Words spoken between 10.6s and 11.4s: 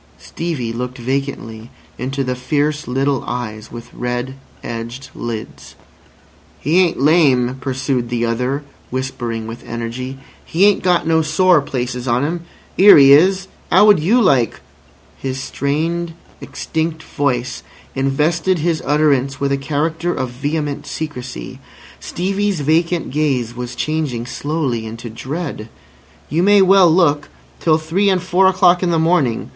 ain't got no